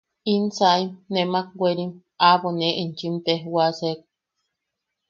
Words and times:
–¡In 0.25 0.43
saim, 0.57 0.87
nemak 1.13 1.47
werim! 1.61 1.91
aʼabo 2.25 2.47
ne 2.59 2.67
enchim 2.81 3.15
tejwasek. 3.25 3.99